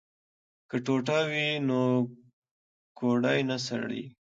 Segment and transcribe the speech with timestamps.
[0.69, 1.79] که ټوټه وي نو
[2.97, 4.05] ګوډی نه سړیږي.